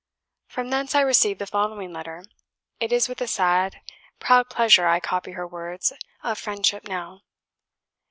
[0.47, 2.23] From thence I received the following letter.
[2.79, 3.81] It is with a sad,
[4.17, 5.93] proud pleasure I copy her words
[6.23, 7.21] of friendship now.